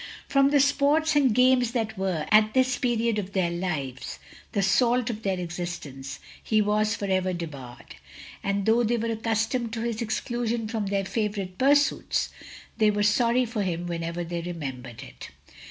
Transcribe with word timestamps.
Prom 0.29 0.49
the 0.49 0.59
sports 0.59 1.15
and 1.15 1.31
games 1.35 1.73
that 1.73 1.95
were, 1.95 2.25
at 2.31 2.55
this 2.55 2.75
period 2.75 3.19
of 3.19 3.33
their 3.33 3.51
lives, 3.51 4.17
the 4.51 4.63
salt 4.63 5.11
of 5.11 5.21
their 5.21 5.39
existence, 5.39 6.17
he 6.43 6.59
was 6.59 6.95
for 6.95 7.05
ever 7.05 7.33
debarred, 7.33 7.97
and 8.41 8.65
though 8.65 8.83
they 8.83 8.97
were 8.97 9.11
accustomed 9.11 9.71
to 9.73 9.81
his 9.81 10.01
exclusion 10.01 10.67
from 10.67 10.87
their 10.87 11.05
favourite 11.05 11.55
pursuits; 11.59 12.29
they 12.77 12.89
were 12.89 13.03
sorry 13.03 13.45
for 13.45 13.61
him 13.61 13.85
whenever 13.85 14.23
they 14.23 14.41
remembered 14.41 15.03
it. 15.03 15.29